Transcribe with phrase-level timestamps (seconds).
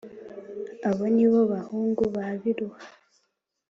[0.89, 2.81] Abo ni bo bahungu ba Biluha